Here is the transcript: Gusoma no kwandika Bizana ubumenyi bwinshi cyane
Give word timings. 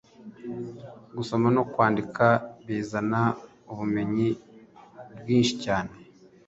Gusoma 1.15 1.47
no 1.55 1.63
kwandika 1.71 2.25
Bizana 2.65 3.21
ubumenyi 3.71 4.27
bwinshi 5.19 5.53
cyane 5.63 5.93